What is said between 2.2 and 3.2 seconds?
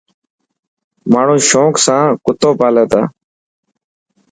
ڪتو پالي تا.